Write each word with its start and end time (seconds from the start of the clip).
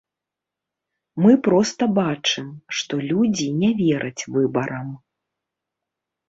Мы 1.23 1.31
проста 1.47 1.83
бачым, 1.99 2.47
што 2.79 2.93
людзі 3.11 3.47
не 3.61 3.71
вераць 3.83 4.21
выбарам. 4.39 4.89